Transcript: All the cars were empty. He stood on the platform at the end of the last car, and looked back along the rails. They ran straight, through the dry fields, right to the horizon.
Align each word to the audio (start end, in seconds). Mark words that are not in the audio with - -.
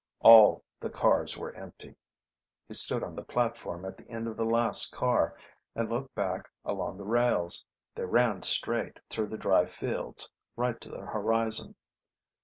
All 0.21 0.63
the 0.79 0.89
cars 0.89 1.37
were 1.37 1.53
empty. 1.53 1.95
He 2.67 2.73
stood 2.73 3.03
on 3.03 3.15
the 3.15 3.21
platform 3.21 3.85
at 3.85 3.97
the 3.97 4.09
end 4.09 4.27
of 4.27 4.35
the 4.35 4.43
last 4.43 4.91
car, 4.91 5.37
and 5.75 5.91
looked 5.91 6.15
back 6.15 6.49
along 6.65 6.97
the 6.97 7.03
rails. 7.05 7.63
They 7.93 8.05
ran 8.05 8.41
straight, 8.41 8.99
through 9.11 9.27
the 9.27 9.37
dry 9.37 9.67
fields, 9.67 10.31
right 10.55 10.81
to 10.81 10.89
the 10.89 11.01
horizon. 11.01 11.75